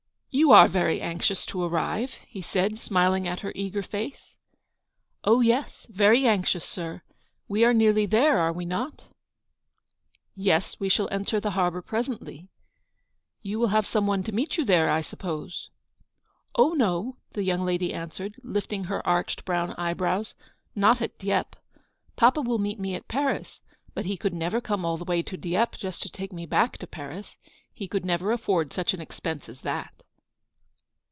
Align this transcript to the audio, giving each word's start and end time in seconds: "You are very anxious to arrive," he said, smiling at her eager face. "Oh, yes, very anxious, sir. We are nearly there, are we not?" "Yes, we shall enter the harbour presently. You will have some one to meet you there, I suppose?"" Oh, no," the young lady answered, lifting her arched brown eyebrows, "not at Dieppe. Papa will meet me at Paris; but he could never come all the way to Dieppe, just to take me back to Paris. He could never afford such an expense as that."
"You 0.33 0.51
are 0.53 0.69
very 0.69 1.01
anxious 1.01 1.45
to 1.47 1.61
arrive," 1.61 2.13
he 2.25 2.41
said, 2.41 2.79
smiling 2.79 3.27
at 3.27 3.41
her 3.41 3.51
eager 3.53 3.83
face. 3.83 4.37
"Oh, 5.25 5.41
yes, 5.41 5.85
very 5.89 6.25
anxious, 6.25 6.63
sir. 6.63 7.01
We 7.49 7.65
are 7.65 7.73
nearly 7.73 8.05
there, 8.05 8.37
are 8.39 8.53
we 8.53 8.63
not?" 8.63 9.03
"Yes, 10.37 10.79
we 10.79 10.87
shall 10.87 11.09
enter 11.11 11.41
the 11.41 11.51
harbour 11.51 11.81
presently. 11.81 12.47
You 13.41 13.59
will 13.59 13.67
have 13.75 13.85
some 13.85 14.07
one 14.07 14.23
to 14.23 14.31
meet 14.31 14.55
you 14.55 14.63
there, 14.63 14.89
I 14.89 15.01
suppose?"" 15.01 15.69
Oh, 16.55 16.71
no," 16.75 17.17
the 17.33 17.43
young 17.43 17.65
lady 17.65 17.93
answered, 17.93 18.35
lifting 18.41 18.85
her 18.85 19.05
arched 19.05 19.43
brown 19.43 19.73
eyebrows, 19.73 20.33
"not 20.73 21.01
at 21.01 21.19
Dieppe. 21.19 21.57
Papa 22.15 22.39
will 22.39 22.57
meet 22.57 22.79
me 22.79 22.95
at 22.95 23.09
Paris; 23.09 23.61
but 23.93 24.05
he 24.05 24.15
could 24.15 24.33
never 24.33 24.61
come 24.61 24.85
all 24.85 24.95
the 24.97 25.03
way 25.03 25.21
to 25.23 25.35
Dieppe, 25.35 25.77
just 25.77 26.01
to 26.03 26.09
take 26.09 26.31
me 26.31 26.45
back 26.45 26.77
to 26.77 26.87
Paris. 26.87 27.35
He 27.73 27.89
could 27.89 28.05
never 28.05 28.31
afford 28.31 28.71
such 28.71 28.93
an 28.93 29.01
expense 29.01 29.49
as 29.49 29.59
that." 29.63 29.93